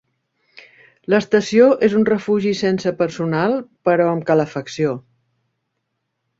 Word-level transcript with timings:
L'estació 1.13 1.67
és 1.89 1.97
un 1.99 2.07
refugi 2.09 2.55
sense 2.63 2.95
personal, 3.03 3.55
però 3.91 4.11
amb 4.15 4.29
calefacció. 4.33 4.99